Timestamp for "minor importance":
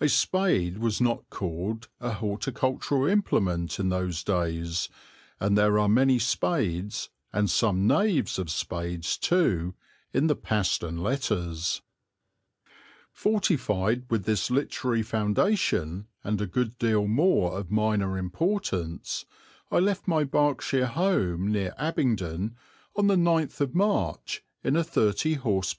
17.70-19.24